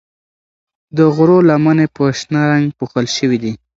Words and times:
د 0.97 0.99
غرو 1.15 1.37
لمنې 1.49 1.85
په 1.95 2.03
شنه 2.19 2.41
رنګ 2.51 2.65
پوښل 2.79 3.05
شوي 3.17 3.37
دي. 3.43 3.53